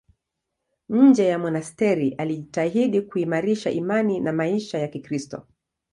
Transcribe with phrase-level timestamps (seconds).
[0.89, 5.47] Nje ya monasteri alijitahidi kuimarisha imani na maisha ya Kikristo.